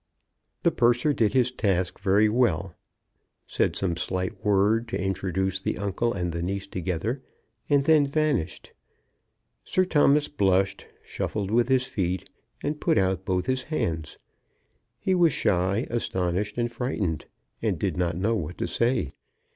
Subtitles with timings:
[0.63, 2.73] The purser did his task very well,
[3.45, 7.21] said some slightest word to introduce the uncle and the niece together,
[7.69, 8.73] and then vanished.
[9.63, 12.27] Sir Thomas blushed, shuffled with his feet,
[12.63, 14.17] and put out both his hands.
[14.99, 17.25] He was shy, astonished, and frightened,
[17.61, 19.13] and did not know what to say.